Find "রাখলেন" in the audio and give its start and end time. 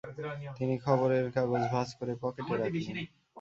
2.53-2.95